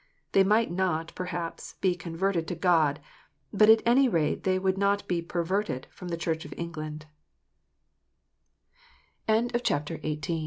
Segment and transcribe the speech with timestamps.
[0.31, 2.99] They might not, perhaps be "converted" to God,
[3.53, 7.03] but at any rate they would not be" perverted" from the Church of Englan